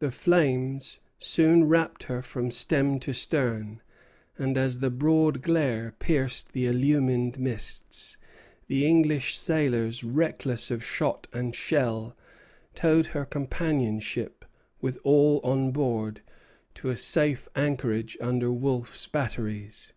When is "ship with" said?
14.00-14.98